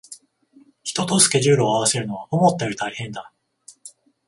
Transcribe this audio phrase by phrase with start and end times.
[0.83, 3.31] 人とスケジュールを合わせるのは思ったより大変だ